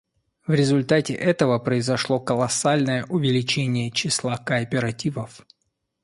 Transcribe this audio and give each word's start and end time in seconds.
В 0.47 0.51
результате 0.55 1.13
этого 1.13 1.59
произошло 1.59 2.19
колоссальное 2.19 3.05
увеличение 3.05 3.91
числа 3.91 4.35
кооперативов. 4.37 5.45